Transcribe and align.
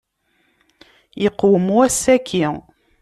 Iqwem 1.27 1.67
wass-aki. 1.77 2.45